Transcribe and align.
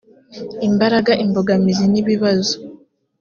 imbaraga 0.67 1.11
imbogamizi 1.23 1.85
n 1.89 1.95
ibibazo 2.01 2.55